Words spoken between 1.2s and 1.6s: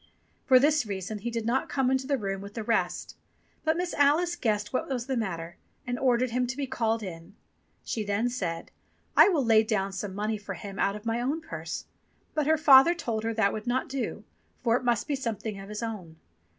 did